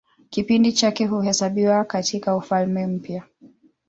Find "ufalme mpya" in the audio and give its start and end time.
2.35-3.23